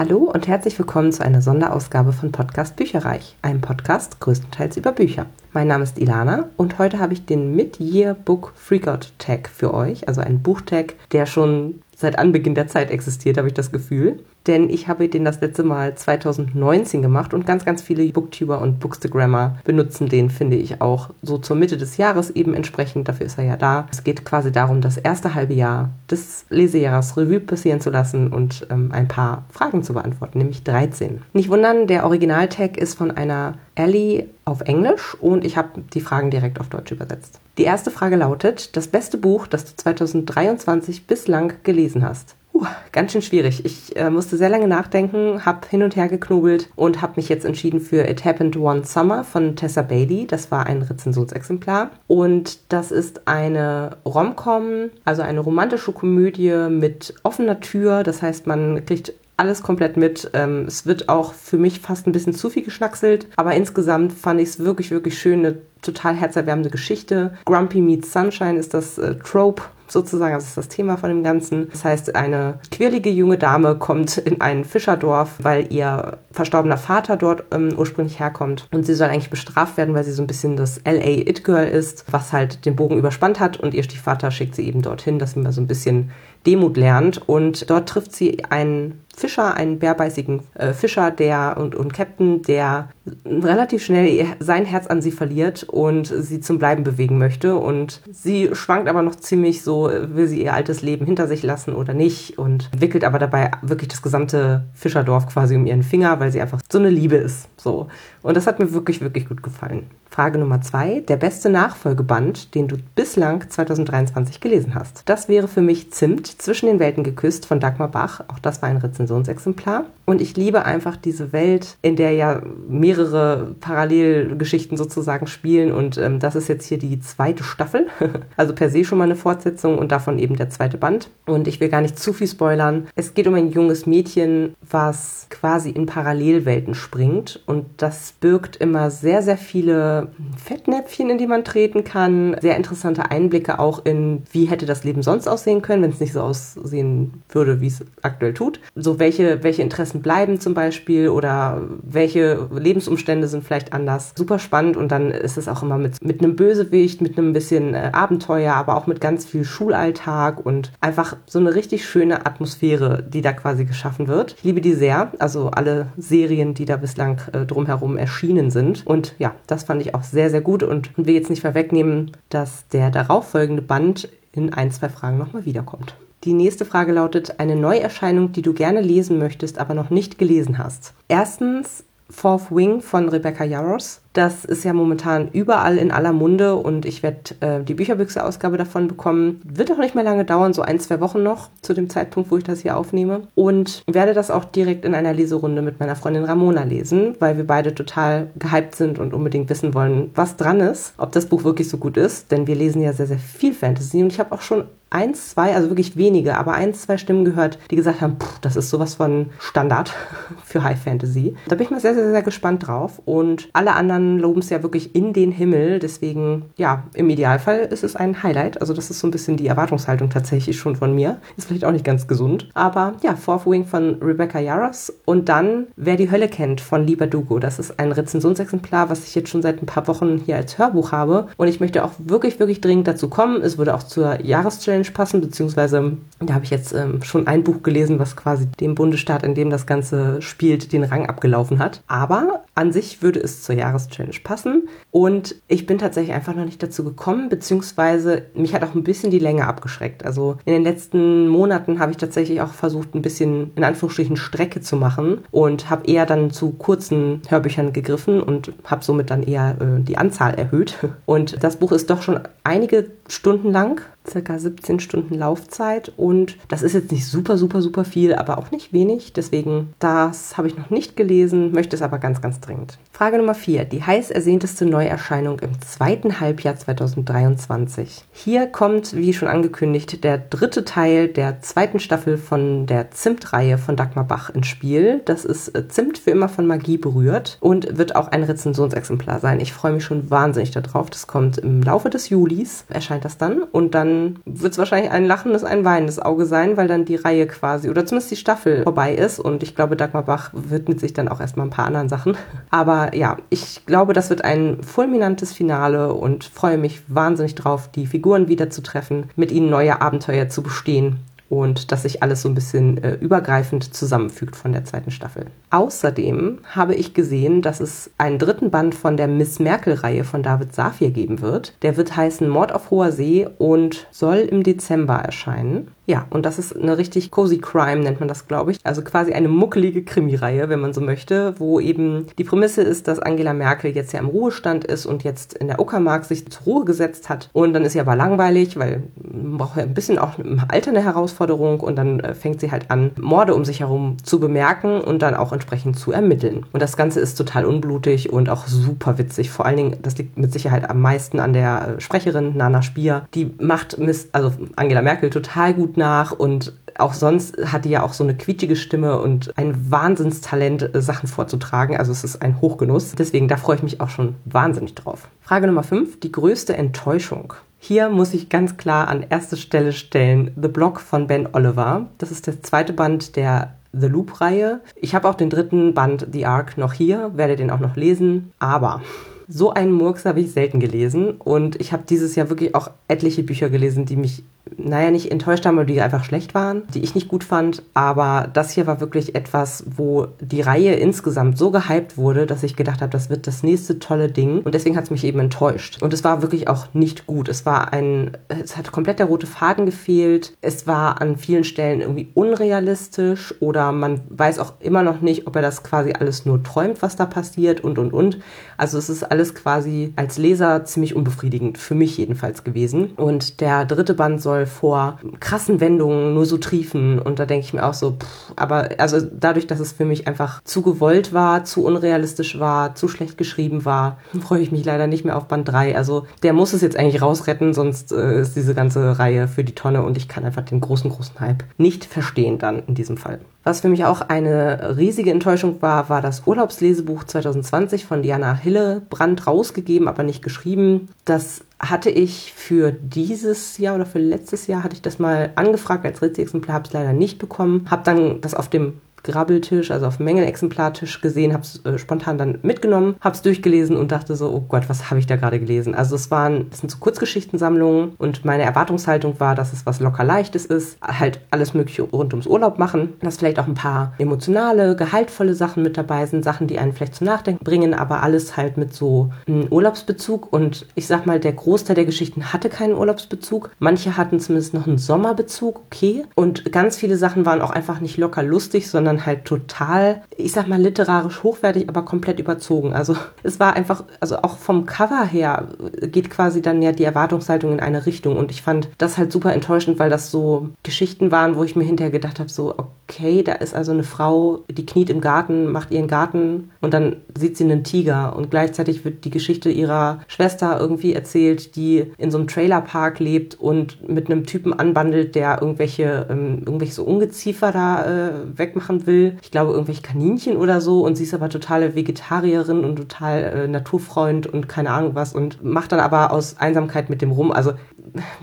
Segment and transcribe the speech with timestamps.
[0.00, 5.26] Hallo und herzlich willkommen zu einer Sonderausgabe von Podcast Bücherreich, einem Podcast größtenteils über Bücher.
[5.52, 10.08] Mein Name ist Ilana und heute habe ich den Mid-Year Book Freakout Tag für euch,
[10.08, 14.70] also einen Buchtag, der schon seit Anbeginn der Zeit existiert, habe ich das Gefühl denn
[14.70, 19.58] ich habe den das letzte Mal 2019 gemacht und ganz, ganz viele Booktuber und Bookstagrammer
[19.64, 23.08] benutzen den, finde ich auch so zur Mitte des Jahres eben entsprechend.
[23.08, 23.86] Dafür ist er ja da.
[23.90, 28.66] Es geht quasi darum, das erste halbe Jahr des Lesejahres Revue passieren zu lassen und
[28.70, 31.22] ähm, ein paar Fragen zu beantworten, nämlich 13.
[31.32, 36.30] Nicht wundern, der Originaltag ist von einer Ellie auf Englisch und ich habe die Fragen
[36.30, 37.40] direkt auf Deutsch übersetzt.
[37.58, 42.36] Die erste Frage lautet, das beste Buch, das du 2023 bislang gelesen hast.
[42.52, 43.64] Uh, ganz schön schwierig.
[43.64, 47.44] Ich äh, musste sehr lange nachdenken, habe hin und her geknobelt und habe mich jetzt
[47.44, 50.26] entschieden für It Happened One Summer von Tessa Bailey.
[50.26, 51.90] Das war ein Rezensionsexemplar.
[52.06, 58.02] Und das ist eine Rom-Com, also eine romantische Komödie mit offener Tür.
[58.02, 60.30] Das heißt, man kriegt alles komplett mit.
[60.34, 64.40] Ähm, es wird auch für mich fast ein bisschen zu viel geschnackselt, aber insgesamt fand
[64.40, 65.40] ich es wirklich, wirklich schön.
[65.40, 67.32] Eine total herzerwärmende Geschichte.
[67.46, 71.68] Grumpy Meets Sunshine ist das äh, Trope sozusagen, das ist das Thema von dem Ganzen.
[71.70, 77.44] Das heißt, eine quirlige junge Dame kommt in ein Fischerdorf, weil ihr verstorbener Vater dort
[77.52, 78.68] ähm, ursprünglich herkommt.
[78.72, 81.66] Und sie soll eigentlich bestraft werden, weil sie so ein bisschen das LA It Girl
[81.66, 83.58] ist, was halt den Bogen überspannt hat.
[83.58, 86.10] Und ihr Stiefvater schickt sie eben dorthin, dass sie mal so ein bisschen
[86.46, 87.28] Demut lernt.
[87.28, 92.88] Und dort trifft sie einen Fischer, einen bärbeißigen äh, Fischer, der und, und Captain, der
[93.26, 97.56] relativ schnell sein Herz an sie verliert und sie zum Bleiben bewegen möchte.
[97.56, 101.74] Und sie schwankt aber noch ziemlich so, will sie ihr altes Leben hinter sich lassen
[101.74, 106.32] oder nicht und wickelt aber dabei wirklich das gesamte Fischerdorf quasi um ihren Finger, weil
[106.32, 107.48] sie einfach so eine Liebe ist.
[107.56, 107.88] So.
[108.22, 109.86] Und das hat mir wirklich, wirklich gut gefallen.
[110.10, 111.00] Frage Nummer zwei.
[111.00, 115.02] Der beste Nachfolgeband, den du bislang 2023 gelesen hast.
[115.08, 118.22] Das wäre für mich Zimt, zwischen den Welten geküsst von Dagmar Bach.
[118.28, 119.86] Auch das war ein Rezensionsexemplar.
[120.04, 125.72] Und ich liebe einfach diese Welt, in der ja mehrere Parallelgeschichten sozusagen spielen.
[125.72, 127.86] Und ähm, das ist jetzt hier die zweite Staffel.
[128.36, 131.10] also per se schon mal eine Fortsetzung und davon eben der zweite Band.
[131.26, 132.88] Und ich will gar nicht zu viel spoilern.
[132.96, 137.40] Es geht um ein junges Mädchen, was quasi in Parallelwelten springt.
[137.46, 142.36] Und das birgt immer sehr, sehr viele Fettnäpfchen, in die man treten kann.
[142.40, 146.14] Sehr interessante Einblicke auch in, wie hätte das Leben sonst aussehen können, wenn es nicht
[146.14, 148.60] so aussehen würde, wie es aktuell tut.
[148.74, 154.12] So welche, welche Interessen bleiben zum Beispiel oder welche Lebensumstände sind vielleicht anders.
[154.16, 157.74] Super spannend und dann ist es auch immer mit, mit einem Bösewicht, mit einem bisschen
[157.74, 163.02] äh, Abenteuer, aber auch mit ganz viel Schulalltag und einfach so eine richtig schöne Atmosphäre,
[163.02, 164.34] die da quasi geschaffen wird.
[164.38, 168.86] Ich liebe die sehr, also alle Serien, die da bislang äh, drumherum erschienen sind.
[168.86, 172.66] Und ja, das fand ich auch sehr, sehr gut und will jetzt nicht vorwegnehmen, dass
[172.68, 175.94] der darauffolgende Band in ein, zwei Fragen nochmal wiederkommt.
[176.24, 180.58] Die nächste Frage lautet, eine Neuerscheinung, die du gerne lesen möchtest, aber noch nicht gelesen
[180.58, 180.92] hast.
[181.08, 184.00] Erstens Fourth Wing von Rebecca Yaros.
[184.12, 188.88] Das ist ja momentan überall in aller Munde und ich werde äh, die Bücherbüchse-Ausgabe davon
[188.88, 189.40] bekommen.
[189.44, 192.36] Wird auch nicht mehr lange dauern, so ein, zwei Wochen noch zu dem Zeitpunkt, wo
[192.36, 193.28] ich das hier aufnehme.
[193.36, 197.46] Und werde das auch direkt in einer Leserunde mit meiner Freundin Ramona lesen, weil wir
[197.46, 201.68] beide total gehypt sind und unbedingt wissen wollen, was dran ist, ob das Buch wirklich
[201.68, 202.32] so gut ist.
[202.32, 205.54] Denn wir lesen ja sehr, sehr viel Fantasy und ich habe auch schon eins, zwei,
[205.54, 208.96] also wirklich wenige, aber eins, zwei Stimmen gehört, die gesagt haben, pff, das ist sowas
[208.96, 209.94] von Standard
[210.44, 211.36] für High Fantasy.
[211.48, 213.00] Da bin ich mal sehr, sehr, sehr gespannt drauf.
[213.04, 215.78] Und alle anderen loben es ja wirklich in den Himmel.
[215.78, 218.60] Deswegen, ja, im Idealfall ist es ein Highlight.
[218.60, 221.18] Also das ist so ein bisschen die Erwartungshaltung tatsächlich schon von mir.
[221.36, 222.48] Ist vielleicht auch nicht ganz gesund.
[222.54, 224.92] Aber ja, Fourth Wing von Rebecca Yaros.
[225.04, 227.38] Und dann, wer die Hölle kennt von Lieber Dugo.
[227.38, 230.90] Das ist ein Rezensionsexemplar, was ich jetzt schon seit ein paar Wochen hier als Hörbuch
[230.90, 231.28] habe.
[231.36, 233.40] Und ich möchte auch wirklich, wirklich dringend dazu kommen.
[233.42, 237.44] Es würde auch zur Jahreschallenge Challenge passen, beziehungsweise da habe ich jetzt ähm, schon ein
[237.44, 241.82] Buch gelesen, was quasi dem Bundesstaat, in dem das Ganze spielt, den Rang abgelaufen hat.
[241.86, 246.62] Aber an sich würde es zur Jahreschallenge passen und ich bin tatsächlich einfach noch nicht
[246.62, 250.04] dazu gekommen, beziehungsweise mich hat auch ein bisschen die Länge abgeschreckt.
[250.04, 254.60] Also in den letzten Monaten habe ich tatsächlich auch versucht, ein bisschen in Anführungsstrichen Strecke
[254.60, 259.56] zu machen und habe eher dann zu kurzen Hörbüchern gegriffen und habe somit dann eher
[259.60, 260.76] äh, die Anzahl erhöht.
[261.06, 266.62] Und das Buch ist doch schon einige Stunden lang, circa 17 Stunden Laufzeit und das
[266.62, 269.12] ist jetzt nicht super, super, super viel, aber auch nicht wenig.
[269.12, 272.78] Deswegen, das habe ich noch nicht gelesen, möchte es aber ganz, ganz dringend.
[272.92, 273.64] Frage Nummer 4.
[273.64, 278.04] Die heiß ersehteste Neuerscheinung im zweiten Halbjahr 2023.
[278.12, 283.76] Hier kommt, wie schon angekündigt, der dritte Teil der zweiten Staffel von der Zimt-Reihe von
[283.76, 285.02] Dagmar Bach ins Spiel.
[285.04, 289.40] Das ist äh, Zimt für immer von Magie berührt und wird auch ein Rezensionsexemplar sein.
[289.40, 290.90] Ich freue mich schon wahnsinnig darauf.
[290.90, 293.42] Das kommt im Laufe des Juli Release erscheint das dann.
[293.42, 297.26] Und dann wird es wahrscheinlich ein lachendes, ein weinendes Auge sein, weil dann die Reihe
[297.26, 299.18] quasi, oder zumindest die Staffel vorbei ist.
[299.18, 302.16] Und ich glaube, Dagmar Bach widmet sich dann auch erstmal ein paar anderen Sachen.
[302.50, 307.86] Aber ja, ich glaube, das wird ein fulminantes Finale und freue mich wahnsinnig drauf, die
[307.86, 310.98] Figuren wieder zu treffen, mit ihnen neue Abenteuer zu bestehen
[311.30, 315.26] und dass sich alles so ein bisschen äh, übergreifend zusammenfügt von der zweiten Staffel.
[315.50, 320.54] Außerdem habe ich gesehen, dass es einen dritten Band von der Miss Merkel-Reihe von David
[320.54, 321.54] Safir geben wird.
[321.62, 325.68] Der wird heißen Mord auf hoher See und soll im Dezember erscheinen.
[325.86, 328.58] Ja, und das ist eine richtig cozy Crime, nennt man das, glaube ich.
[328.62, 333.00] Also quasi eine muckelige Krimireihe, wenn man so möchte, wo eben die Prämisse ist, dass
[333.00, 336.64] Angela Merkel jetzt ja im Ruhestand ist und jetzt in der Uckermark sich zur Ruhe
[336.64, 337.28] gesetzt hat.
[337.32, 340.70] Und dann ist sie aber langweilig, weil man braucht ja ein bisschen auch im Alter
[340.70, 344.80] eine Herausforderung und dann äh, fängt sie halt an, Morde um sich herum zu bemerken
[344.80, 346.46] und dann auch entsprechend zu ermitteln.
[346.52, 349.30] Und das Ganze ist total unblutig und auch super witzig.
[349.30, 353.06] Vor allen Dingen, das liegt mit Sicherheit am meisten an der äh, Sprecherin Nana Spier.
[353.14, 357.82] Die macht Mist, also Angela Merkel total gut nach und auch sonst hat die ja
[357.82, 361.76] auch so eine quietschige Stimme und ein Wahnsinnstalent, äh, Sachen vorzutragen.
[361.76, 362.94] Also es ist ein Hochgenuss.
[362.96, 365.08] Deswegen, da freue ich mich auch schon wahnsinnig drauf.
[365.20, 367.34] Frage Nummer 5, die größte Enttäuschung.
[367.62, 371.88] Hier muss ich ganz klar an erste Stelle stellen The Block von Ben Oliver.
[371.98, 374.62] Das ist der zweite Band der The Loop-Reihe.
[374.76, 378.32] Ich habe auch den dritten Band The Ark noch hier, werde den auch noch lesen.
[378.38, 378.80] Aber
[379.28, 383.22] so einen Murks habe ich selten gelesen und ich habe dieses Jahr wirklich auch etliche
[383.22, 384.24] Bücher gelesen, die mich
[384.56, 387.62] naja, nicht enttäuscht haben, weil die einfach schlecht waren, die ich nicht gut fand.
[387.74, 392.56] Aber das hier war wirklich etwas, wo die Reihe insgesamt so gehypt wurde, dass ich
[392.56, 394.40] gedacht habe, das wird das nächste tolle Ding.
[394.40, 395.82] Und deswegen hat es mich eben enttäuscht.
[395.82, 397.28] Und es war wirklich auch nicht gut.
[397.28, 400.34] Es war ein, es hat komplett der rote Faden gefehlt.
[400.40, 405.36] Es war an vielen Stellen irgendwie unrealistisch oder man weiß auch immer noch nicht, ob
[405.36, 408.18] er das quasi alles nur träumt, was da passiert und und und.
[408.56, 412.92] Also es ist alles quasi als Leser ziemlich unbefriedigend, für mich jedenfalls gewesen.
[412.96, 416.98] Und der dritte Band soll vor krassen Wendungen nur so triefen.
[416.98, 420.06] Und da denke ich mir auch so, pff, aber also dadurch, dass es für mich
[420.08, 424.86] einfach zu gewollt war, zu unrealistisch war, zu schlecht geschrieben war, freue ich mich leider
[424.86, 425.76] nicht mehr auf Band 3.
[425.76, 429.54] Also der muss es jetzt eigentlich rausretten, sonst äh, ist diese ganze Reihe für die
[429.54, 433.20] Tonne und ich kann einfach den großen, großen Hype nicht verstehen dann in diesem Fall.
[433.42, 439.26] Was für mich auch eine riesige Enttäuschung war, war das Urlaubslesebuch 2020 von Diana Hillebrand
[439.26, 440.88] rausgegeben, aber nicht geschrieben.
[441.06, 445.84] Das hatte ich für dieses Jahr oder für letztes Jahr hatte ich das mal angefragt
[445.84, 449.96] als Ritz-Exemplar, habe es leider nicht bekommen, habe dann das auf dem Grabbeltisch, also auf
[449.96, 454.30] dem Mängelexemplartisch gesehen, habe es äh, spontan dann mitgenommen, habe es durchgelesen und dachte so,
[454.30, 455.74] oh Gott, was habe ich da gerade gelesen?
[455.74, 460.04] Also es waren, das sind so Kurzgeschichtensammlungen und meine Erwartungshaltung war, dass es was locker
[460.04, 464.76] leichtes ist, halt alles mögliche rund ums Urlaub machen, dass vielleicht auch ein paar emotionale,
[464.76, 468.56] gehaltvolle Sachen mit dabei sind, Sachen, die einen vielleicht zum Nachdenken bringen, aber alles halt
[468.56, 470.32] mit so einem Urlaubsbezug.
[470.32, 474.66] Und ich sag mal, der Großteil der Geschichten hatte keinen Urlaubsbezug, manche hatten zumindest noch
[474.66, 479.06] einen Sommerbezug, okay, und ganz viele Sachen waren auch einfach nicht locker lustig, sondern sondern
[479.06, 482.72] halt total, ich sag mal, literarisch hochwertig, aber komplett überzogen.
[482.74, 485.48] Also es war einfach, also auch vom Cover her
[485.80, 488.16] geht quasi dann ja die Erwartungshaltung in eine Richtung.
[488.16, 491.64] Und ich fand das halt super enttäuschend, weil das so Geschichten waren, wo ich mir
[491.64, 495.70] hinterher gedacht habe, so, okay, da ist also eine Frau, die kniet im Garten, macht
[495.70, 498.16] ihren Garten und dann sieht sie einen Tiger.
[498.16, 503.34] Und gleichzeitig wird die Geschichte ihrer Schwester irgendwie erzählt, die in so einem Trailerpark lebt
[503.40, 509.16] und mit einem Typen anbandelt, der irgendwelche, ähm, irgendwelche so Ungeziefer da äh, wegmachen will.
[509.22, 510.84] Ich glaube, irgendwelche Kaninchen oder so.
[510.84, 515.42] Und sie ist aber totale Vegetarierin und total äh, Naturfreund und keine Ahnung was und
[515.44, 517.32] macht dann aber aus Einsamkeit mit dem rum.
[517.32, 517.52] Also,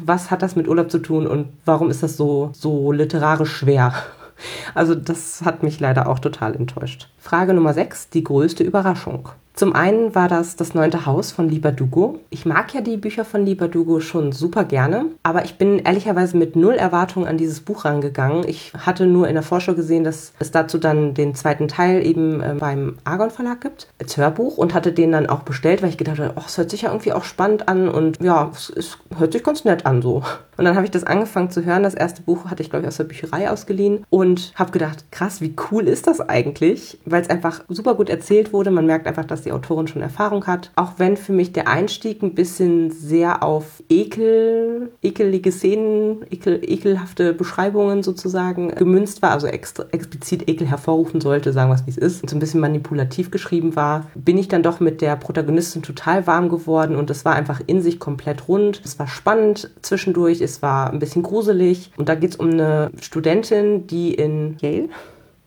[0.04, 3.94] was hat das mit Urlaub zu tun und warum ist das so, so literarisch schwer?
[4.74, 7.10] Also, das hat mich leider auch total enttäuscht.
[7.18, 9.30] Frage Nummer 6, die größte Überraschung.
[9.58, 12.20] Zum einen war das das neunte Haus von Lieber Dugo.
[12.30, 16.38] Ich mag ja die Bücher von Lieber Dugo schon super gerne, aber ich bin ehrlicherweise
[16.38, 18.48] mit null Erwartungen an dieses Buch rangegangen.
[18.48, 22.40] Ich hatte nur in der Vorschau gesehen, dass es dazu dann den zweiten Teil eben
[22.40, 25.98] äh, beim Argon Verlag gibt, als Hörbuch und hatte den dann auch bestellt, weil ich
[25.98, 29.34] gedacht habe, es hört sich ja irgendwie auch spannend an und ja, es, es hört
[29.34, 30.22] sich ganz nett an so.
[30.58, 31.84] Und dann habe ich das angefangen zu hören.
[31.84, 35.40] Das erste Buch hatte ich, glaube ich, aus der Bücherei ausgeliehen und habe gedacht, krass,
[35.40, 37.00] wie cool ist das eigentlich?
[37.06, 38.72] Weil es einfach super gut erzählt wurde.
[38.72, 40.72] Man merkt einfach, dass die Autorin schon Erfahrung hat.
[40.76, 47.34] Auch wenn für mich der Einstieg ein bisschen sehr auf Ekel, ekelige Szenen, ekel, ekelhafte
[47.34, 51.98] Beschreibungen sozusagen gemünzt war, also extra, explizit Ekel hervorrufen sollte, sagen wir es wie es
[51.98, 55.82] ist, und so ein bisschen manipulativ geschrieben war, bin ich dann doch mit der Protagonistin
[55.82, 58.82] total warm geworden und es war einfach in sich komplett rund.
[58.84, 62.92] Es war spannend zwischendurch, es war ein bisschen gruselig und da geht es um eine
[63.02, 64.90] Studentin, die in Yale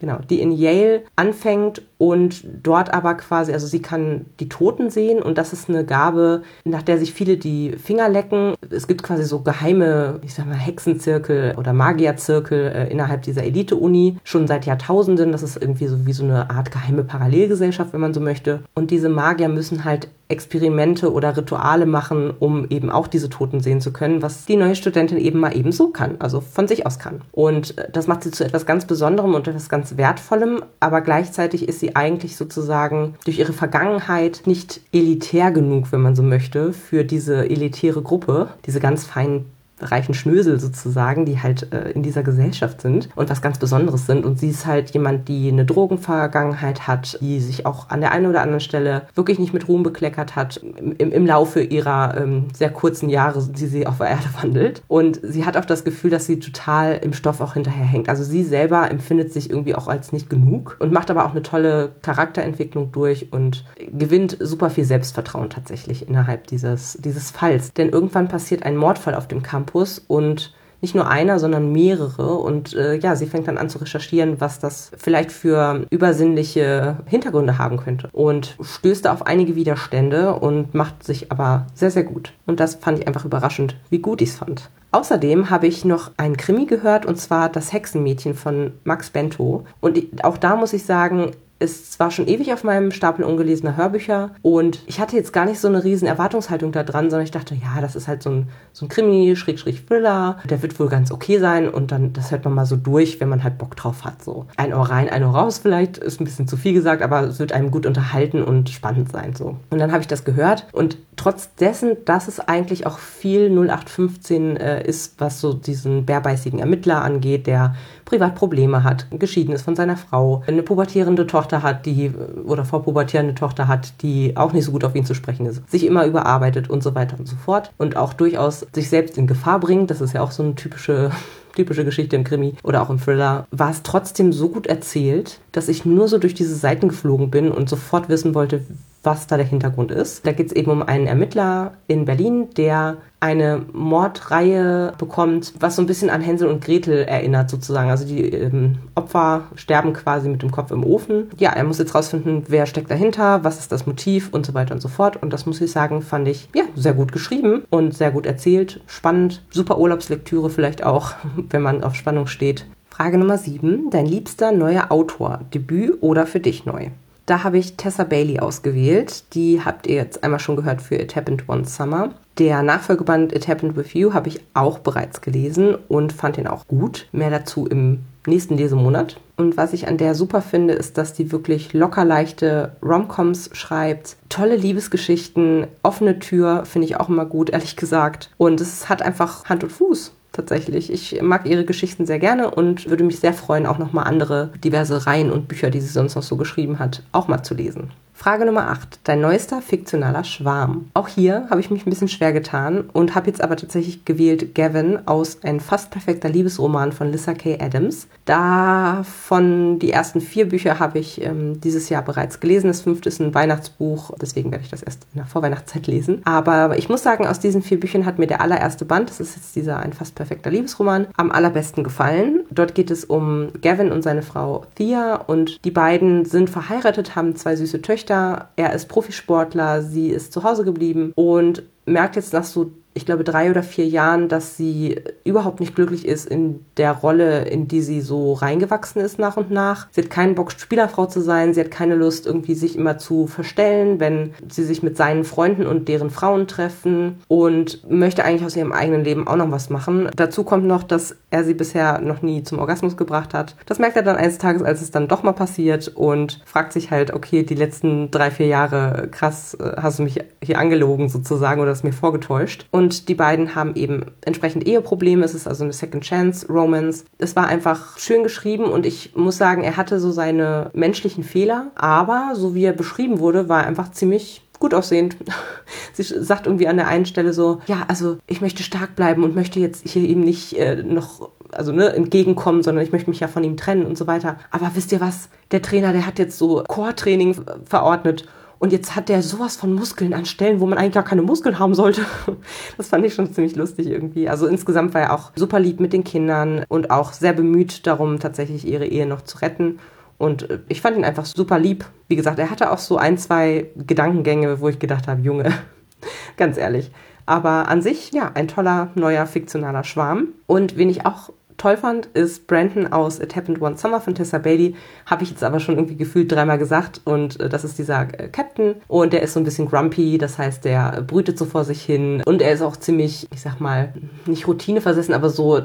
[0.00, 5.22] Genau, die in Yale anfängt und dort aber quasi, also sie kann die Toten sehen
[5.22, 8.54] und das ist eine Gabe, nach der sich viele die Finger lecken.
[8.70, 14.16] Es gibt quasi so geheime, ich sag mal, Hexenzirkel oder Magierzirkel äh, innerhalb dieser Elite-Uni
[14.24, 15.32] schon seit Jahrtausenden.
[15.32, 18.60] Das ist irgendwie so wie so eine Art geheime Parallelgesellschaft, wenn man so möchte.
[18.74, 23.80] Und diese Magier müssen halt Experimente oder Rituale machen, um eben auch diese Toten sehen
[23.80, 26.98] zu können, was die neue Studentin eben mal eben so kann, also von sich aus
[26.98, 27.22] kann.
[27.32, 31.68] Und äh, das macht sie zu etwas ganz Besonderem und etwas ganz Wertvollem, aber gleichzeitig
[31.68, 37.04] ist sie eigentlich sozusagen durch ihre Vergangenheit nicht elitär genug, wenn man so möchte, für
[37.04, 39.46] diese elitäre Gruppe, diese ganz feinen
[39.80, 44.24] reichen Schnösel sozusagen, die halt äh, in dieser Gesellschaft sind und was ganz Besonderes sind.
[44.24, 48.26] Und sie ist halt jemand, die eine Drogenvergangenheit hat, die sich auch an der einen
[48.26, 52.70] oder anderen Stelle wirklich nicht mit Ruhm bekleckert hat im, im Laufe ihrer ähm, sehr
[52.70, 54.82] kurzen Jahre, die sie auf der Erde wandelt.
[54.88, 58.08] Und sie hat auch das Gefühl, dass sie total im Stoff auch hinterherhängt.
[58.08, 61.42] Also sie selber empfindet sich irgendwie auch als nicht genug und macht aber auch eine
[61.42, 67.72] tolle Charakterentwicklung durch und gewinnt super viel Selbstvertrauen tatsächlich innerhalb dieses, dieses Falls.
[67.72, 72.34] Denn irgendwann passiert ein Mordfall auf dem Campus Campus und nicht nur einer, sondern mehrere.
[72.34, 77.58] Und äh, ja, sie fängt dann an zu recherchieren, was das vielleicht für übersinnliche Hintergründe
[77.58, 78.08] haben könnte.
[78.12, 82.32] Und stößt da auf einige Widerstände und macht sich aber sehr, sehr gut.
[82.46, 84.70] Und das fand ich einfach überraschend, wie gut ich es fand.
[84.92, 89.64] Außerdem habe ich noch ein Krimi gehört, und zwar Das Hexenmädchen von Max Bento.
[89.80, 94.30] Und auch da muss ich sagen, ist zwar schon ewig auf meinem Stapel ungelesener Hörbücher
[94.40, 97.54] und ich hatte jetzt gar nicht so eine riesen Erwartungshaltung da dran, sondern ich dachte,
[97.54, 100.88] ja, das ist halt so ein, so ein Krimi, Schräg, Schräg, Thriller, der wird wohl
[100.88, 103.76] ganz okay sein und dann, das hört man mal so durch, wenn man halt Bock
[103.76, 104.46] drauf hat, so.
[104.56, 107.38] Ein Ohr rein, ein Ohr raus vielleicht, ist ein bisschen zu viel gesagt, aber es
[107.38, 109.56] wird einem gut unterhalten und spannend sein, so.
[109.68, 114.56] Und dann habe ich das gehört und trotz dessen, dass es eigentlich auch viel 0815
[114.56, 117.74] äh, ist, was so diesen bärbeißigen Ermittler angeht, der
[118.10, 122.12] privat Probleme hat, geschieden ist von seiner Frau, eine pubertierende Tochter hat, die
[122.44, 125.86] oder vorpubertierende Tochter hat, die auch nicht so gut auf ihn zu sprechen ist, sich
[125.86, 129.60] immer überarbeitet und so weiter und so fort und auch durchaus sich selbst in Gefahr
[129.60, 129.92] bringt.
[129.92, 131.12] Das ist ja auch so eine typische
[131.54, 135.68] typische Geschichte im Krimi oder auch im Thriller, war es trotzdem so gut erzählt, dass
[135.68, 138.62] ich nur so durch diese Seiten geflogen bin und sofort wissen wollte,
[139.02, 140.26] was da der Hintergrund ist.
[140.26, 145.82] Da geht es eben um einen Ermittler in Berlin, der eine Mordreihe bekommt, was so
[145.82, 147.90] ein bisschen an Hänsel und Gretel erinnert sozusagen.
[147.90, 151.28] Also die ähm, Opfer sterben quasi mit dem Kopf im Ofen.
[151.38, 154.74] Ja, er muss jetzt rausfinden, wer steckt dahinter, was ist das Motiv und so weiter
[154.74, 155.22] und so fort.
[155.22, 158.80] Und das muss ich sagen, fand ich ja sehr gut geschrieben und sehr gut erzählt,
[158.86, 161.12] spannend, super Urlaubslektüre vielleicht auch,
[161.50, 162.66] wenn man auf Spannung steht.
[162.88, 163.90] Frage Nummer 7.
[163.90, 166.88] Dein liebster neuer Autor, Debüt oder für dich neu?
[167.30, 169.22] Da habe ich Tessa Bailey ausgewählt.
[169.34, 172.10] Die habt ihr jetzt einmal schon gehört für It Happened One Summer.
[172.38, 176.66] Der Nachfolgeband It Happened With You habe ich auch bereits gelesen und fand ihn auch
[176.66, 177.06] gut.
[177.12, 179.20] Mehr dazu im nächsten Lesemonat.
[179.36, 184.16] Und was ich an der super finde, ist, dass die wirklich locker leichte Romcoms schreibt.
[184.28, 188.30] Tolle Liebesgeschichten, offene Tür finde ich auch immer gut, ehrlich gesagt.
[188.38, 190.92] Und es hat einfach Hand und Fuß tatsächlich.
[190.92, 195.06] Ich mag ihre Geschichten sehr gerne und würde mich sehr freuen, auch nochmal andere diverse
[195.06, 197.90] Reihen und Bücher, die sie sonst noch so geschrieben hat, auch mal zu lesen.
[198.22, 199.00] Frage Nummer 8.
[199.04, 200.90] Dein neuester fiktionaler Schwarm.
[200.92, 204.54] Auch hier habe ich mich ein bisschen schwer getan und habe jetzt aber tatsächlich gewählt
[204.54, 207.58] Gavin aus Ein fast perfekter Liebesroman von Lissa K.
[207.58, 208.08] Adams.
[208.26, 212.66] Davon die ersten vier Bücher habe ich ähm, dieses Jahr bereits gelesen.
[212.68, 216.20] Das fünfte ist ein Weihnachtsbuch, deswegen werde ich das erst in der Vorweihnachtszeit lesen.
[216.26, 219.36] Aber ich muss sagen, aus diesen vier Büchern hat mir der allererste Band, das ist
[219.36, 222.40] jetzt dieser Ein fast perfekter Liebesroman, am allerbesten gefallen.
[222.50, 227.34] Dort geht es um Gavin und seine Frau Thea und die beiden sind verheiratet, haben
[227.34, 228.48] zwei süße Töchter Töchter.
[228.56, 233.24] Er ist Profisportler, sie ist zu Hause geblieben und merkt jetzt nach so ich glaube,
[233.24, 237.82] drei oder vier Jahren, dass sie überhaupt nicht glücklich ist in der Rolle, in die
[237.82, 239.86] sie so reingewachsen ist nach und nach.
[239.92, 241.54] Sie hat keinen Bock, Spielerfrau zu sein.
[241.54, 245.66] Sie hat keine Lust, irgendwie sich immer zu verstellen, wenn sie sich mit seinen Freunden
[245.66, 250.10] und deren Frauen treffen und möchte eigentlich aus ihrem eigenen Leben auch noch was machen.
[250.16, 253.54] Dazu kommt noch, dass er sie bisher noch nie zum Orgasmus gebracht hat.
[253.66, 256.90] Das merkt er dann eines Tages, als es dann doch mal passiert und fragt sich
[256.90, 261.60] halt, okay, die letzten drei, vier Jahre, krass, äh, hast du mich hier angelogen sozusagen
[261.60, 262.66] oder hast mir vorgetäuscht.
[262.70, 265.22] Und und die beiden haben eben entsprechend Eheprobleme.
[265.22, 267.04] Es ist also eine Second Chance Romance.
[267.18, 271.72] Es war einfach schön geschrieben und ich muss sagen, er hatte so seine menschlichen Fehler,
[271.74, 275.18] aber so wie er beschrieben wurde, war er einfach ziemlich gut aussehend.
[275.92, 279.34] Sie sagt irgendwie an der einen Stelle so, ja, also ich möchte stark bleiben und
[279.34, 283.28] möchte jetzt hier eben nicht äh, noch also ne, entgegenkommen, sondern ich möchte mich ja
[283.28, 284.38] von ihm trennen und so weiter.
[284.50, 285.28] Aber wisst ihr was?
[285.50, 288.26] Der Trainer, der hat jetzt so Core-Training verordnet
[288.60, 291.58] und jetzt hat der sowas von Muskeln an Stellen, wo man eigentlich gar keine Muskeln
[291.58, 292.02] haben sollte.
[292.76, 294.28] Das fand ich schon ziemlich lustig irgendwie.
[294.28, 298.20] Also insgesamt war er auch super lieb mit den Kindern und auch sehr bemüht darum,
[298.20, 299.78] tatsächlich ihre Ehe noch zu retten.
[300.18, 301.86] Und äh, ich fand ihn einfach super lieb.
[302.08, 305.52] Wie gesagt, er hatte auch so ein, zwei Gedankengänge, wo ich gedacht habe, Junge,
[306.36, 306.90] ganz ehrlich.
[307.24, 310.28] Aber an sich, ja, ein toller, neuer, fiktionaler Schwarm.
[310.46, 314.38] Und wen ich auch toll fand, ist Brandon aus It Happened One Summer von Tessa
[314.38, 314.74] Bailey.
[315.04, 317.02] Habe ich jetzt aber schon irgendwie gefühlt dreimal gesagt.
[317.04, 318.76] Und äh, das ist dieser äh, Captain.
[318.88, 320.16] Und der ist so ein bisschen grumpy.
[320.16, 322.22] Das heißt, der brütet so vor sich hin.
[322.24, 323.92] Und er ist auch ziemlich, ich sag mal,
[324.24, 325.62] nicht Routine versessen, aber so, äh,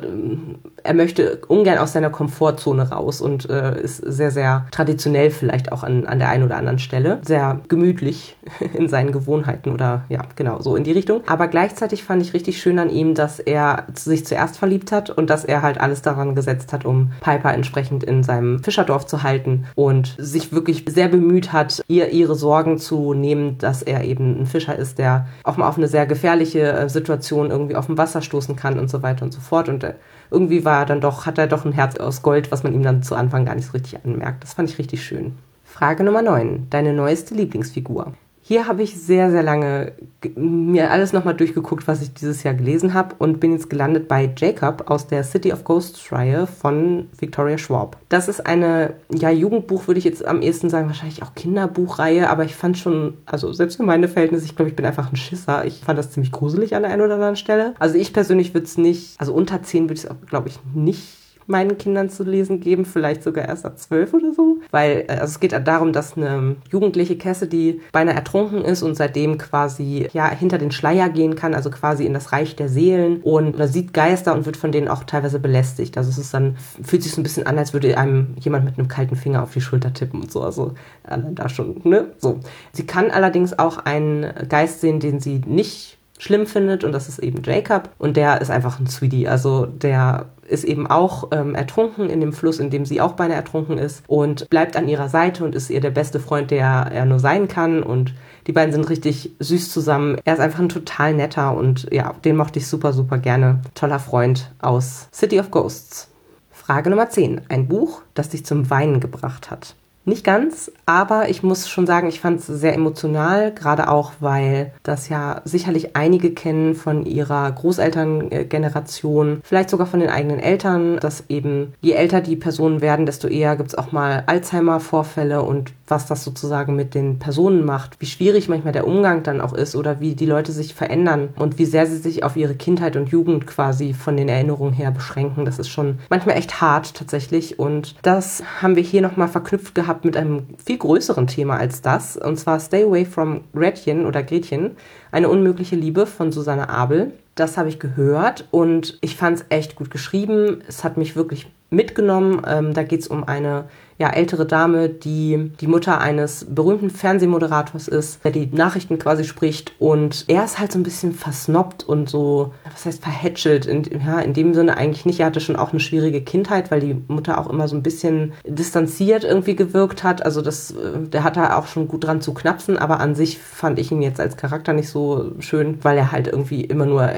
[0.85, 5.83] er möchte ungern aus seiner Komfortzone raus und äh, ist sehr, sehr traditionell vielleicht auch
[5.83, 7.19] an, an der einen oder anderen Stelle.
[7.25, 8.37] Sehr gemütlich
[8.73, 11.21] in seinen Gewohnheiten oder ja, genau, so in die Richtung.
[11.27, 15.29] Aber gleichzeitig fand ich richtig schön an ihm, dass er sich zuerst verliebt hat und
[15.29, 19.65] dass er halt alles daran gesetzt hat, um Piper entsprechend in seinem Fischerdorf zu halten
[19.75, 24.45] und sich wirklich sehr bemüht hat, ihr ihre Sorgen zu nehmen, dass er eben ein
[24.45, 28.21] Fischer ist, der auch mal auf eine sehr gefährliche äh, Situation irgendwie auf dem Wasser
[28.21, 29.67] stoßen kann und so weiter und so fort.
[29.67, 29.95] Und äh,
[30.31, 32.83] irgendwie war er dann doch, hat er doch ein Herz aus Gold, was man ihm
[32.83, 34.43] dann zu Anfang gar nicht so richtig anmerkt.
[34.43, 35.37] Das fand ich richtig schön.
[35.63, 36.67] Frage Nummer 9.
[36.69, 38.13] Deine neueste Lieblingsfigur.
[38.47, 39.93] Hier habe ich sehr, sehr lange
[40.35, 44.31] mir alles nochmal durchgeguckt, was ich dieses Jahr gelesen habe und bin jetzt gelandet bei
[44.37, 47.97] Jacob aus der City of Ghosts Reihe von Victoria Schwab.
[48.07, 52.45] Das ist eine, ja, Jugendbuch würde ich jetzt am ehesten sagen, wahrscheinlich auch Kinderbuchreihe, aber
[52.45, 55.65] ich fand schon, also selbst für meine Verhältnisse, ich glaube, ich bin einfach ein Schisser.
[55.65, 57.73] Ich fand das ziemlich gruselig an der einen oder anderen Stelle.
[57.79, 61.24] Also ich persönlich würde es nicht, also unter 10 würde ich es glaube ich, nicht
[61.47, 64.57] meinen Kindern zu lesen geben, vielleicht sogar erst ab zwölf oder so.
[64.71, 69.37] Weil äh, also es geht darum, dass eine jugendliche Cassidy beinahe ertrunken ist und seitdem
[69.37, 73.55] quasi ja hinter den Schleier gehen kann, also quasi in das Reich der Seelen und
[73.55, 75.97] oder sieht Geister und wird von denen auch teilweise belästigt.
[75.97, 78.77] Also es ist dann, fühlt sich so ein bisschen an, als würde einem jemand mit
[78.77, 80.41] einem kalten Finger auf die Schulter tippen und so.
[80.41, 80.73] Also
[81.03, 82.11] allein da schon, ne?
[82.17, 82.39] So.
[82.71, 87.19] Sie kann allerdings auch einen Geist sehen, den sie nicht schlimm findet und das ist
[87.19, 89.27] eben Jacob und der ist einfach ein Sweetie.
[89.27, 93.37] Also der ist eben auch ähm, ertrunken in dem Fluss, in dem sie auch beinahe
[93.37, 97.05] ertrunken ist und bleibt an ihrer Seite und ist ihr der beste Freund, der er
[97.05, 98.13] nur sein kann und
[98.47, 100.17] die beiden sind richtig süß zusammen.
[100.23, 103.61] Er ist einfach ein total netter und ja, den mochte ich super, super gerne.
[103.73, 106.09] Toller Freund aus City of Ghosts.
[106.51, 107.41] Frage Nummer 10.
[107.49, 109.75] Ein Buch, das dich zum Weinen gebracht hat.
[110.07, 114.71] Nicht ganz, aber ich muss schon sagen, ich fand es sehr emotional, gerade auch, weil
[114.83, 121.23] das ja sicherlich einige kennen von ihrer Großelterngeneration, vielleicht sogar von den eigenen Eltern, dass
[121.27, 126.05] eben je älter die Personen werden, desto eher gibt es auch mal Alzheimer-Vorfälle und was
[126.05, 129.99] das sozusagen mit den Personen macht, wie schwierig manchmal der Umgang dann auch ist oder
[130.01, 133.47] wie die Leute sich verändern und wie sehr sie sich auf ihre Kindheit und Jugend
[133.47, 135.45] quasi von den Erinnerungen her beschränken.
[135.45, 139.94] Das ist schon manchmal echt hart tatsächlich und das haben wir hier nochmal verknüpft gehabt
[139.95, 144.23] gehabt mit einem viel größeren Thema als das, und zwar Stay Away from Gretchen oder
[144.23, 144.75] Gretchen,
[145.11, 147.13] eine unmögliche Liebe von Susanne Abel.
[147.35, 150.61] Das habe ich gehört und ich fand es echt gut geschrieben.
[150.67, 152.41] Es hat mich wirklich mitgenommen.
[152.47, 153.65] Ähm, da geht es um eine
[153.97, 159.71] ja, ältere Dame, die die Mutter eines berühmten Fernsehmoderators ist, der die Nachrichten quasi spricht.
[159.79, 164.19] Und er ist halt so ein bisschen versnobbt und so, was heißt verhätschelt, in, ja,
[164.19, 165.21] in dem Sinne eigentlich nicht.
[165.21, 168.33] Er hatte schon auch eine schwierige Kindheit, weil die Mutter auch immer so ein bisschen
[168.45, 170.25] distanziert irgendwie gewirkt hat.
[170.25, 173.37] Also das, äh, der hat da auch schon gut dran zu knapsen, aber an sich
[173.37, 175.04] fand ich ihn jetzt als Charakter nicht so
[175.39, 177.09] schön, weil er halt irgendwie immer nur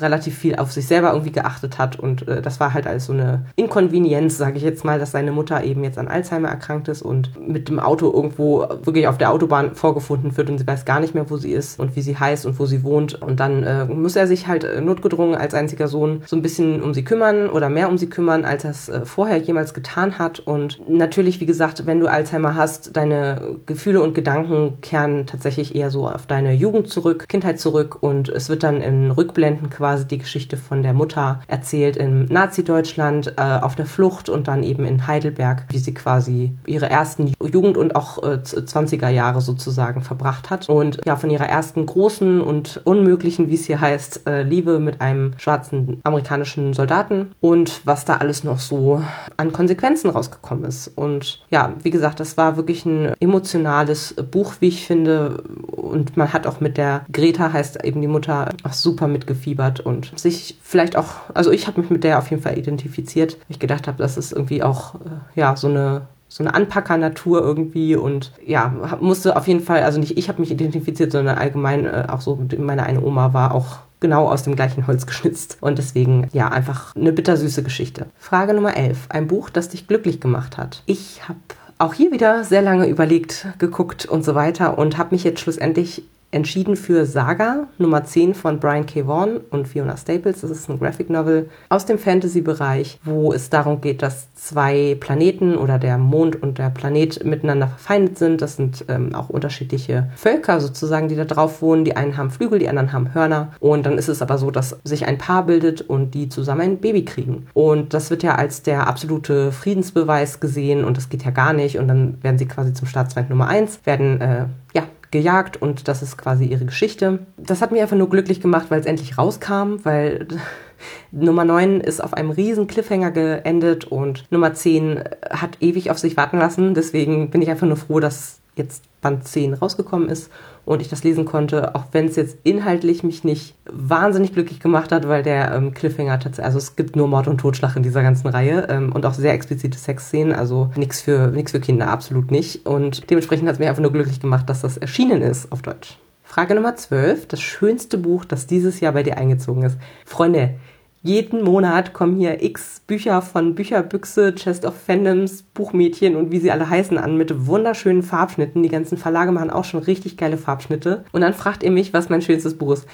[0.00, 1.98] relativ viel auf sich selber irgendwie geachtet hat.
[1.98, 5.32] Und äh, das war halt als so eine Inkonvenienz, sage ich jetzt mal, dass seine
[5.32, 9.18] Mutter eben jetzt an Alzheimer Alzheimer erkrankt ist und mit dem Auto irgendwo wirklich auf
[9.18, 12.00] der Autobahn vorgefunden wird und sie weiß gar nicht mehr, wo sie ist und wie
[12.00, 13.20] sie heißt und wo sie wohnt.
[13.20, 16.82] Und dann äh, muss er sich halt äh, notgedrungen als einziger Sohn so ein bisschen
[16.82, 20.18] um sie kümmern oder mehr um sie kümmern, als er es äh, vorher jemals getan
[20.18, 20.40] hat.
[20.40, 25.90] Und natürlich, wie gesagt, wenn du Alzheimer hast, deine Gefühle und Gedanken kehren tatsächlich eher
[25.90, 30.18] so auf deine Jugend zurück, Kindheit zurück und es wird dann in Rückblenden quasi die
[30.18, 35.06] Geschichte von der Mutter erzählt im Nazi-Deutschland äh, auf der Flucht und dann eben in
[35.06, 40.68] Heidelberg, wie sie quasi ihre ersten Jugend- und auch äh, 20er Jahre sozusagen verbracht hat.
[40.68, 45.00] Und ja, von ihrer ersten großen und unmöglichen, wie es hier heißt, äh, Liebe mit
[45.00, 49.02] einem schwarzen amerikanischen Soldaten und was da alles noch so
[49.36, 50.88] an Konsequenzen rausgekommen ist.
[50.88, 55.42] Und ja, wie gesagt, das war wirklich ein emotionales Buch, wie ich finde.
[55.72, 60.18] Und man hat auch mit der Greta, heißt eben die Mutter, auch super mitgefiebert und
[60.18, 63.38] sich vielleicht auch, also ich habe mich mit der auf jeden Fall identifiziert.
[63.48, 64.98] Ich gedacht habe, das ist irgendwie auch, äh,
[65.34, 70.16] ja, so eine so eine Anpackernatur irgendwie und ja, musste auf jeden Fall, also nicht
[70.16, 74.28] ich habe mich identifiziert, sondern allgemein äh, auch so, meine eine Oma war auch genau
[74.28, 78.06] aus dem gleichen Holz geschnitzt und deswegen ja, einfach eine bittersüße Geschichte.
[78.18, 79.06] Frage Nummer 11.
[79.10, 80.82] Ein Buch, das dich glücklich gemacht hat.
[80.86, 81.38] Ich habe
[81.76, 86.04] auch hier wieder sehr lange überlegt, geguckt und so weiter und habe mich jetzt schlussendlich
[86.32, 89.06] entschieden für Saga Nummer 10 von Brian K.
[89.06, 90.40] Vaughan und Fiona Staples.
[90.40, 95.56] Das ist ein Graphic Novel aus dem Fantasy-Bereich, wo es darum geht, dass zwei Planeten
[95.56, 98.40] oder der Mond und der Planet miteinander verfeindet sind.
[98.40, 101.84] Das sind ähm, auch unterschiedliche Völker sozusagen, die da drauf wohnen.
[101.84, 103.52] Die einen haben Flügel, die anderen haben Hörner.
[103.60, 106.78] Und dann ist es aber so, dass sich ein Paar bildet und die zusammen ein
[106.78, 107.46] Baby kriegen.
[107.52, 111.78] Und das wird ja als der absolute Friedensbeweis gesehen und das geht ja gar nicht.
[111.78, 116.02] Und dann werden sie quasi zum Staatsfeind Nummer 1, werden äh, ja gejagt und das
[116.02, 117.20] ist quasi ihre Geschichte.
[117.36, 120.26] Das hat mich einfach nur glücklich gemacht, weil es endlich rauskam, weil
[121.12, 126.16] Nummer 9 ist auf einem riesen Cliffhanger geendet und Nummer 10 hat ewig auf sich
[126.16, 126.74] warten lassen.
[126.74, 130.30] Deswegen bin ich einfach nur froh, dass jetzt Band 10 rausgekommen ist
[130.64, 134.92] und ich das lesen konnte, auch wenn es jetzt inhaltlich mich nicht wahnsinnig glücklich gemacht
[134.92, 138.02] hat, weil der ähm, Cliffhanger tatsächlich, also es gibt nur Mord und Totschlag in dieser
[138.02, 142.66] ganzen Reihe ähm, und auch sehr explizite Sexszenen, also nichts für, für Kinder, absolut nicht.
[142.66, 145.98] Und dementsprechend hat es mir einfach nur glücklich gemacht, dass das erschienen ist auf Deutsch.
[146.22, 149.76] Frage Nummer 12, das schönste Buch, das dieses Jahr bei dir eingezogen ist.
[150.06, 150.54] Freunde,
[151.02, 156.52] jeden Monat kommen hier x Bücher von Bücherbüchse, Chest of Fandoms, Buchmädchen und wie sie
[156.52, 158.62] alle heißen an mit wunderschönen Farbschnitten.
[158.62, 161.04] Die ganzen Verlage machen auch schon richtig geile Farbschnitte.
[161.10, 162.86] Und dann fragt ihr mich, was mein schönstes Buch ist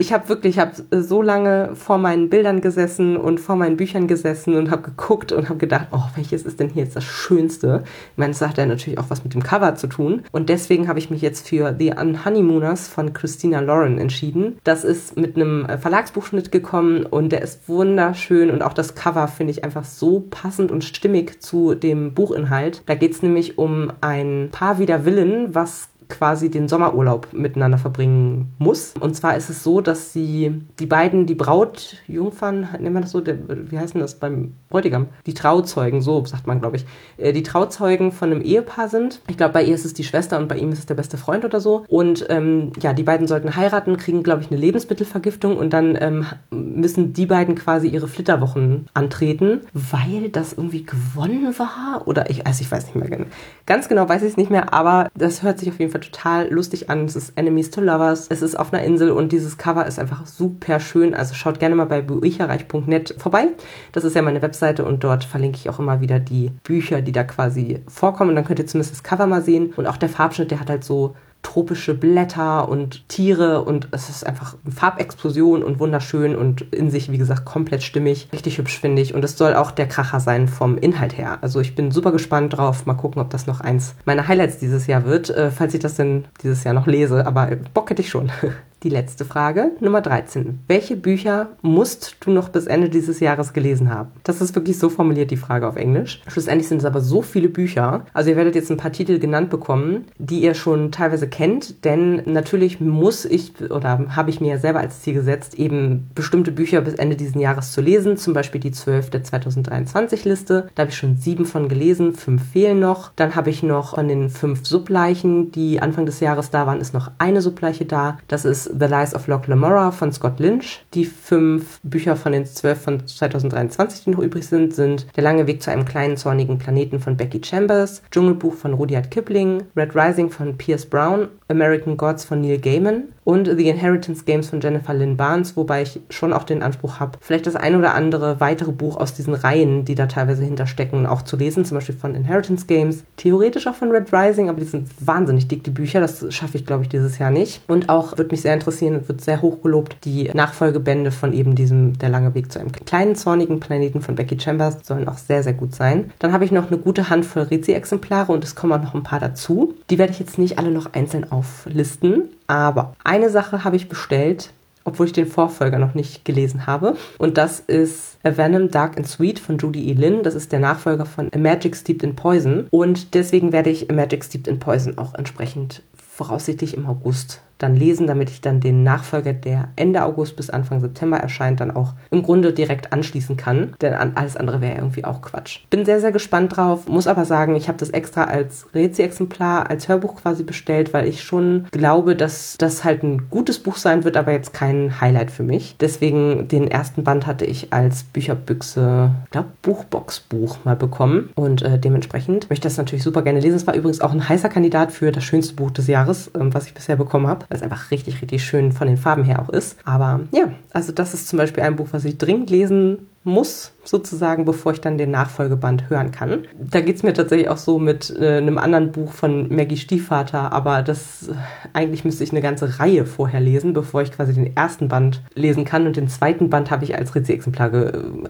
[0.00, 4.06] ich habe wirklich, ich habe so lange vor meinen Bildern gesessen und vor meinen Büchern
[4.06, 7.84] gesessen und habe geguckt und habe gedacht, oh, welches ist denn hier jetzt das Schönste?
[8.12, 10.22] Ich meine, es hat ja natürlich auch was mit dem Cover zu tun.
[10.32, 14.56] Und deswegen habe ich mich jetzt für The Unhoneymooners von Christina Lauren entschieden.
[14.64, 19.50] Das ist mit einem Verlagsbuchschnitt gekommen und der ist wunderschön und auch das Cover finde
[19.50, 22.82] ich einfach so passend und stimmig zu dem Buchinhalt.
[22.86, 28.52] Da geht es nämlich um ein Paar wider Willen, was quasi den Sommerurlaub miteinander verbringen
[28.58, 28.94] muss.
[29.00, 33.20] Und zwar ist es so, dass sie die beiden, die Brautjungfern, nennen wir das so,
[33.20, 33.38] der,
[33.70, 35.06] wie heißt denn das beim Bräutigam?
[35.26, 36.86] Die Trauzeugen, so sagt man, glaube ich.
[37.16, 39.20] Äh, die Trauzeugen von einem Ehepaar sind.
[39.28, 41.16] Ich glaube, bei ihr ist es die Schwester und bei ihm ist es der beste
[41.16, 41.84] Freund oder so.
[41.88, 46.26] Und ähm, ja, die beiden sollten heiraten, kriegen, glaube ich, eine Lebensmittelvergiftung und dann ähm,
[46.50, 52.02] müssen die beiden quasi ihre Flitterwochen antreten, weil das irgendwie gewonnen war.
[52.06, 53.26] Oder ich, also ich weiß nicht mehr genau.
[53.66, 56.50] Ganz genau weiß ich es nicht mehr, aber das hört sich auf jeden Fall total
[56.50, 57.04] lustig an.
[57.04, 58.26] Es ist Enemies to Lovers.
[58.28, 61.14] Es ist auf einer Insel und dieses Cover ist einfach super schön.
[61.14, 63.48] Also schaut gerne mal bei bücherreich.net vorbei.
[63.92, 67.12] Das ist ja meine Webseite und dort verlinke ich auch immer wieder die Bücher, die
[67.12, 68.30] da quasi vorkommen.
[68.30, 69.72] Und dann könnt ihr zumindest das Cover mal sehen.
[69.76, 74.26] Und auch der Farbschnitt, der hat halt so tropische Blätter und Tiere und es ist
[74.26, 78.28] einfach eine Farbexplosion und wunderschön und in sich, wie gesagt, komplett stimmig.
[78.32, 79.14] Richtig hübsch, finde ich.
[79.14, 81.38] Und es soll auch der Kracher sein vom Inhalt her.
[81.40, 82.86] Also ich bin super gespannt drauf.
[82.86, 85.94] Mal gucken, ob das noch eins meiner Highlights dieses Jahr wird, äh, falls ich das
[85.94, 87.26] denn dieses Jahr noch lese.
[87.26, 88.30] Aber Bock hätte ich schon.
[88.82, 90.60] Die letzte Frage, Nummer 13.
[90.66, 94.10] Welche Bücher musst du noch bis Ende dieses Jahres gelesen haben?
[94.22, 96.22] Das ist wirklich so formuliert, die Frage auf Englisch.
[96.28, 98.06] Schlussendlich sind es aber so viele Bücher.
[98.14, 102.22] Also ihr werdet jetzt ein paar Titel genannt bekommen, die ihr schon teilweise kennt, denn
[102.24, 106.94] natürlich muss ich oder habe ich mir selber als Ziel gesetzt, eben bestimmte Bücher bis
[106.94, 108.16] Ende dieses Jahres zu lesen.
[108.16, 110.70] Zum Beispiel die 12 der 2023 Liste.
[110.74, 113.12] Da habe ich schon sieben von gelesen, fünf fehlen noch.
[113.16, 116.94] Dann habe ich noch von den fünf Subleichen, die Anfang des Jahres da waren, ist
[116.94, 118.16] noch eine Subleiche da.
[118.26, 120.84] Das ist The Lies of Locke Lamora von Scott Lynch.
[120.94, 125.46] Die fünf Bücher von den zwölf von 2023, die noch übrig sind, sind Der lange
[125.46, 130.30] Weg zu einem kleinen zornigen Planeten von Becky Chambers, Dschungelbuch von Rudyard Kipling, Red Rising
[130.30, 135.16] von Pierce Brown, American Gods von Neil Gaiman und The Inheritance Games von Jennifer Lynn
[135.16, 138.96] Barnes, wobei ich schon auch den Anspruch habe, vielleicht das ein oder andere weitere Buch
[138.96, 143.04] aus diesen Reihen, die da teilweise hinterstecken, auch zu lesen, zum Beispiel von Inheritance Games,
[143.16, 146.66] theoretisch auch von Red Rising, aber die sind wahnsinnig dick, die Bücher, das schaffe ich,
[146.66, 147.62] glaube ich, dieses Jahr nicht.
[147.68, 151.98] Und auch, würde mich sehr interessieren wird sehr hoch gelobt, die Nachfolgebände von eben diesem
[151.98, 155.52] Der lange Weg zu einem kleinen, zornigen Planeten von Becky Chambers sollen auch sehr, sehr
[155.52, 156.10] gut sein.
[156.18, 159.20] Dann habe ich noch eine gute Handvoll Rezi-Exemplare und es kommen auch noch ein paar
[159.20, 159.74] dazu.
[159.90, 164.52] Die werde ich jetzt nicht alle noch einzeln auflisten, aber eine Sache habe ich bestellt,
[164.84, 166.96] obwohl ich den Vorfolger noch nicht gelesen habe.
[167.18, 169.94] Und das ist A Venom Dark and Sweet von Judy E.
[169.94, 170.22] Lynn.
[170.22, 172.68] Das ist der Nachfolger von A Magic Steeped in Poison.
[172.70, 177.76] Und deswegen werde ich A Magic Steeped in Poison auch entsprechend voraussichtlich im August dann
[177.76, 181.92] lesen, damit ich dann den Nachfolger, der Ende August bis Anfang September erscheint, dann auch
[182.10, 183.74] im Grunde direkt anschließen kann.
[183.80, 185.60] Denn alles andere wäre irgendwie auch Quatsch.
[185.70, 189.88] Bin sehr, sehr gespannt drauf, muss aber sagen, ich habe das extra als Rezi-Exemplar, als
[189.88, 194.16] Hörbuch quasi bestellt, weil ich schon glaube, dass das halt ein gutes Buch sein wird,
[194.16, 195.76] aber jetzt kein Highlight für mich.
[195.78, 201.78] Deswegen den ersten Band hatte ich als Bücherbüchse, ich glaube, Buchbox-Buch mal bekommen und äh,
[201.78, 203.56] dementsprechend möchte ich das natürlich super gerne lesen.
[203.56, 206.66] Es war übrigens auch ein heißer Kandidat für das schönste Buch des Jahres, äh, was
[206.66, 209.50] ich bisher bekommen habe weil es einfach richtig, richtig schön von den Farben her auch
[209.50, 209.76] ist.
[209.84, 214.44] Aber ja, also das ist zum Beispiel ein Buch, was ich dringend lesen muss, sozusagen,
[214.44, 216.46] bevor ich dann den Nachfolgeband hören kann.
[216.58, 220.82] Da geht's mir tatsächlich auch so mit äh, einem anderen Buch von Maggie Stiefvater, aber
[220.82, 221.34] das äh,
[221.72, 225.64] eigentlich müsste ich eine ganze Reihe vorher lesen, bevor ich quasi den ersten Band lesen
[225.64, 225.86] kann.
[225.86, 227.70] Und den zweiten Band habe ich als Rezi-Exemplar,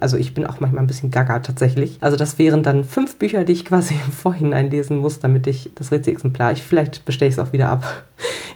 [0.00, 1.98] also ich bin auch manchmal ein bisschen gaga tatsächlich.
[2.00, 5.70] Also das wären dann fünf Bücher, die ich quasi im Vorhinein lesen muss, damit ich
[5.74, 7.84] das Rezi-Exemplar, ich vielleicht bestelle ich es auch wieder ab.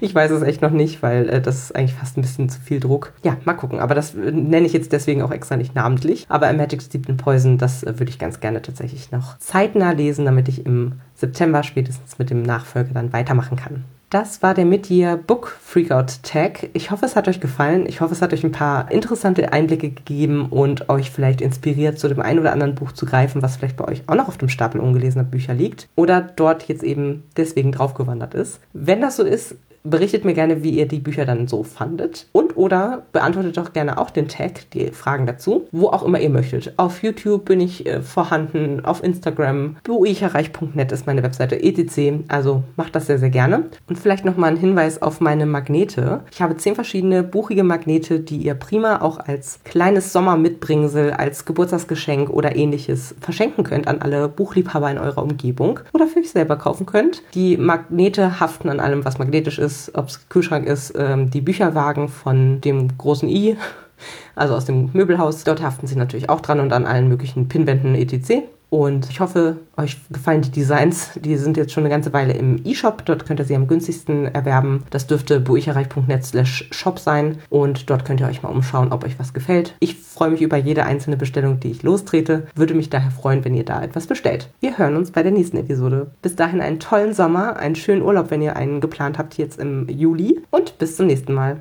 [0.00, 2.60] Ich weiß es echt noch nicht, weil äh, das ist eigentlich fast ein bisschen zu
[2.60, 3.12] viel Druck.
[3.22, 3.78] Ja, mal gucken.
[3.78, 6.26] Aber das äh, nenne ich jetzt deswegen auch extra nicht namentlich.
[6.28, 10.48] Aber Magic In Poison, das äh, würde ich ganz gerne tatsächlich noch zeitnah lesen, damit
[10.48, 13.84] ich im September spätestens mit dem Nachfolger dann weitermachen kann.
[14.14, 16.70] Das war der Mid-Year Book Freakout Tag.
[16.72, 17.84] Ich hoffe, es hat euch gefallen.
[17.88, 22.06] Ich hoffe, es hat euch ein paar interessante Einblicke gegeben und euch vielleicht inspiriert, zu
[22.06, 24.48] dem einen oder anderen Buch zu greifen, was vielleicht bei euch auch noch auf dem
[24.48, 28.60] Stapel ungelesener Bücher liegt oder dort jetzt eben deswegen draufgewandert ist.
[28.72, 32.26] Wenn das so ist, Berichtet mir gerne, wie ihr die Bücher dann so fandet.
[32.32, 36.30] Und oder beantwortet doch gerne auch den Tag, die Fragen dazu, wo auch immer ihr
[36.30, 36.72] möchtet.
[36.78, 42.24] Auf YouTube bin ich äh, vorhanden, auf Instagram, buicherreich.net ist meine Webseite, etc.
[42.28, 43.64] Also macht das sehr, sehr gerne.
[43.86, 46.20] Und vielleicht nochmal ein Hinweis auf meine Magnete.
[46.32, 52.30] Ich habe zehn verschiedene buchige Magnete, die ihr prima auch als kleines Sommermitbringsel, als Geburtstagsgeschenk
[52.30, 56.86] oder ähnliches verschenken könnt an alle Buchliebhaber in eurer Umgebung oder für euch selber kaufen
[56.86, 57.22] könnt.
[57.34, 62.60] Die Magnete haften an allem, was magnetisch ist es Kühlschrank ist, ähm, die Bücherwagen von
[62.60, 63.56] dem großen I,
[64.34, 65.44] also aus dem Möbelhaus.
[65.44, 68.44] Dort haften sie natürlich auch dran und an allen möglichen Pinwänden etc.
[68.74, 71.10] Und ich hoffe, euch gefallen die Designs.
[71.14, 73.04] Die sind jetzt schon eine ganze Weile im E-Shop.
[73.04, 74.82] Dort könnt ihr sie am günstigsten erwerben.
[74.90, 77.38] Das dürfte buicherreich.net slash shop sein.
[77.50, 79.76] Und dort könnt ihr euch mal umschauen, ob euch was gefällt.
[79.78, 82.48] Ich freue mich über jede einzelne Bestellung, die ich lostrete.
[82.56, 84.50] Würde mich daher freuen, wenn ihr da etwas bestellt.
[84.58, 86.10] Wir hören uns bei der nächsten Episode.
[86.20, 89.88] Bis dahin einen tollen Sommer, einen schönen Urlaub, wenn ihr einen geplant habt jetzt im
[89.88, 90.42] Juli.
[90.50, 91.60] Und bis zum nächsten Mal.